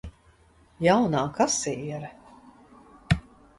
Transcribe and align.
Jaunā 0.87 1.21
kasiere. 1.37 2.11